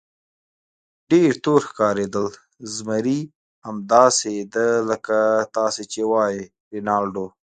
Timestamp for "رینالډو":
6.73-7.25